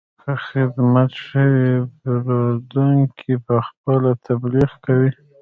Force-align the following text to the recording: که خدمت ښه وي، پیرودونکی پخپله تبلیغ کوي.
که 0.21 0.31
خدمت 0.47 1.11
ښه 1.25 1.43
وي، 1.53 1.71
پیرودونکی 2.01 3.33
پخپله 3.47 4.09
تبلیغ 4.25 4.71
کوي. 4.85 5.11